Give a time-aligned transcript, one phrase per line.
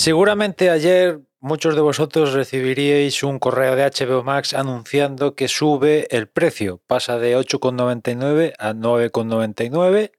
[0.00, 6.26] Seguramente ayer muchos de vosotros recibiríais un correo de HBO Max anunciando que sube el
[6.26, 10.12] precio, pasa de 8,99 a 9,99,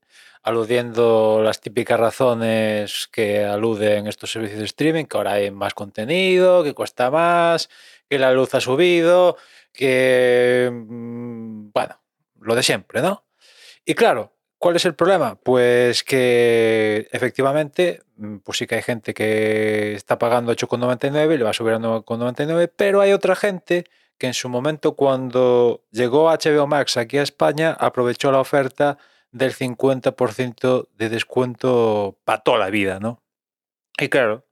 [0.43, 6.63] aludiendo las típicas razones que aluden estos servicios de streaming, que ahora hay más contenido,
[6.63, 7.67] que cuesta más,
[8.07, 9.35] que la luz ha subido,
[9.73, 10.69] que...
[10.71, 11.99] mm, bueno,
[12.39, 13.25] lo de siempre, ¿no?
[13.83, 15.35] Y claro, ¿cuál es el problema?
[15.35, 21.43] Pues que efectivamente, mm, pues sí que hay gente que está pagando 8,99 y le
[21.43, 23.85] va a subir a 9,99, pero hay otra gente
[24.17, 28.99] que en su momento cuando llegó HBO Max aquí a España aprovechó la oferta
[29.31, 33.23] del 50% de descuento para toda la vida, ¿no?
[33.97, 34.45] Y claro,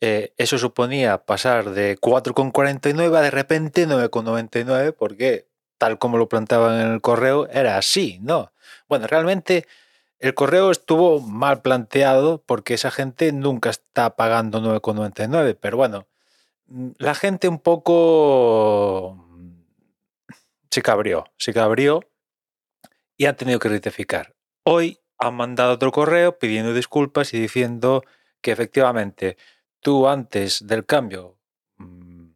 [0.00, 5.48] eh, eso suponía pasar de 4,49 a de repente 9,99 porque
[5.82, 8.52] tal como lo planteaban en el correo era así, ¿no?
[8.88, 9.66] Bueno, realmente
[10.20, 16.06] el correo estuvo mal planteado porque esa gente nunca está pagando 9,99, pero bueno,
[16.66, 19.62] mm, la gente un poco mm,
[20.70, 22.04] se cabrió, se cabrió
[23.16, 24.36] y han tenido que rectificar.
[24.62, 28.04] Hoy han mandado otro correo pidiendo disculpas y diciendo
[28.40, 29.36] que efectivamente
[29.80, 31.38] tú antes del cambio
[31.78, 32.26] mm,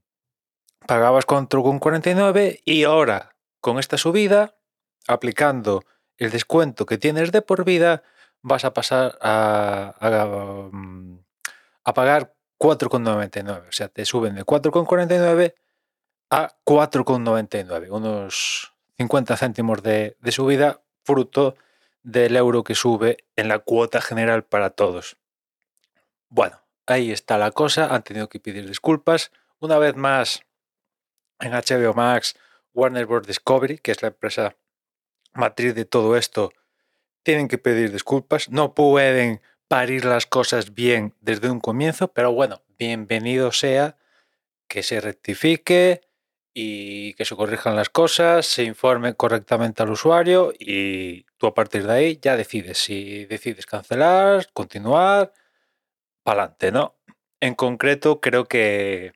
[0.88, 3.35] pagabas 4,49 y ahora
[3.66, 4.54] con esta subida,
[5.08, 5.82] aplicando
[6.18, 8.04] el descuento que tienes de por vida,
[8.40, 11.18] vas a pasar a, mm,
[11.92, 13.66] pagar 4,99.
[13.68, 15.56] O sea, te suben de 4,49
[16.30, 17.90] a 4,99.
[17.90, 21.56] Unos 50 céntimos de, de subida fruto
[22.04, 25.16] del euro que sube en la cuota general para todos.
[26.28, 27.92] Bueno, ahí está la cosa.
[27.92, 29.32] Han tenido que pedir disculpas.
[29.58, 30.42] Una vez más,
[31.40, 32.36] en HBO Max,
[32.76, 33.26] Warner Bros.
[33.26, 34.56] Discovery, que es la empresa
[35.32, 36.52] matriz de todo esto,
[37.22, 38.50] tienen que pedir disculpas.
[38.50, 43.96] No pueden parir las cosas bien desde un comienzo, pero bueno, bienvenido sea
[44.68, 46.02] que se rectifique
[46.52, 51.86] y que se corrijan las cosas, se informe correctamente al usuario y tú a partir
[51.86, 55.32] de ahí ya decides si decides cancelar, continuar,
[56.22, 56.96] para adelante, ¿no?
[57.40, 59.12] En concreto, creo que,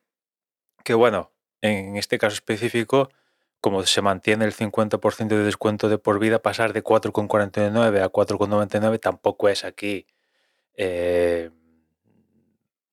[0.84, 3.10] que, bueno, en este caso específico,
[3.60, 9.00] como se mantiene el 50% de descuento de por vida, pasar de 4,49 a 4,99
[9.00, 10.06] tampoco es aquí
[10.76, 11.50] eh,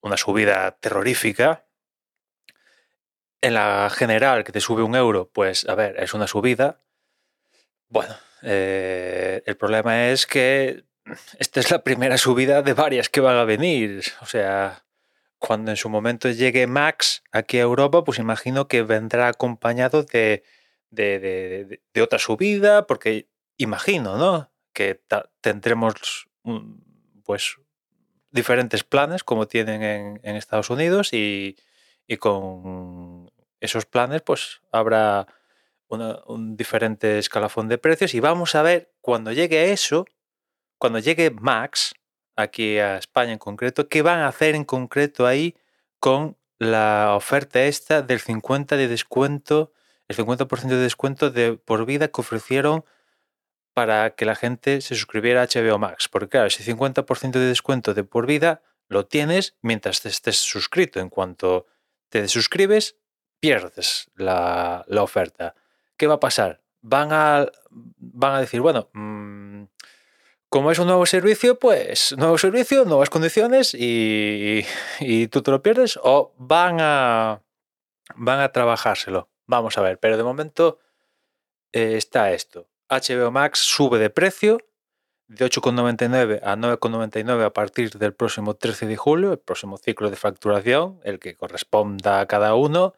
[0.02, 1.66] una subida terrorífica.
[3.40, 6.82] En la general, que te sube un euro, pues a ver, es una subida.
[7.88, 10.84] Bueno, eh, el problema es que
[11.40, 14.04] esta es la primera subida de varias que van a venir.
[14.22, 14.84] O sea,
[15.40, 20.44] cuando en su momento llegue Max aquí a Europa, pues imagino que vendrá acompañado de,
[20.90, 24.52] de, de, de otra subida, porque imagino, ¿no?
[24.74, 25.02] Que
[25.42, 26.28] tendremos
[27.24, 27.58] pues
[28.32, 31.58] diferentes planes como tienen en, Estados Unidos y,
[32.08, 35.28] y, con esos planes pues habrá
[35.90, 40.06] un diferente escalafón de precios y vamos a ver cuando llegue eso,
[40.78, 41.94] cuando llegue Max
[42.36, 45.56] aquí a España en concreto, qué van a hacer en concreto ahí
[46.00, 49.72] con la oferta esta del 50 de descuento
[50.08, 52.86] el 50% de descuento de por vida que ofrecieron
[53.74, 56.08] para que la gente se suscribiera a HBO Max.
[56.10, 61.00] Porque claro, ese 50% de descuento de por vida lo tienes mientras estés suscrito.
[61.00, 61.68] En cuanto
[62.10, 62.96] te desuscribes,
[63.40, 65.56] pierdes la, la oferta.
[65.98, 66.62] ¿Qué va a pasar?
[66.82, 69.66] Van a, van a decir, bueno, mmm,
[70.50, 74.66] como es un nuevo servicio, pues nuevo servicio, nuevas condiciones y,
[75.00, 77.42] y tú te lo pierdes o van a,
[78.16, 79.30] van a trabajárselo.
[79.48, 80.80] Vamos a ver, pero de momento
[81.72, 82.68] eh, está esto.
[82.90, 84.60] HBO Max sube de precio
[85.28, 90.16] de 8,99 a 9,99 a partir del próximo 13 de julio, el próximo ciclo de
[90.16, 92.94] facturación, el que corresponda a cada uno.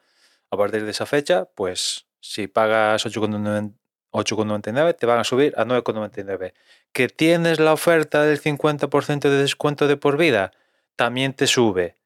[0.50, 6.52] A partir de esa fecha, pues si pagas 8,99 te van a subir a 9,99.
[6.92, 10.52] Que tienes la oferta del 50% de descuento de por vida,
[10.96, 11.96] también te sube.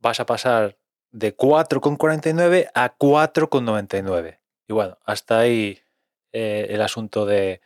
[0.00, 0.76] Vas a pasar
[1.16, 4.38] de 4,49 a 4,99.
[4.68, 5.80] Y bueno, hasta ahí
[6.32, 7.62] eh, el asunto de,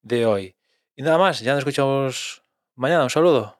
[0.00, 0.56] de hoy.
[0.94, 2.42] Y nada más, ya nos escuchamos
[2.74, 3.04] mañana.
[3.04, 3.55] Un saludo.